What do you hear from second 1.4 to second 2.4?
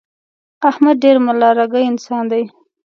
رګی انسان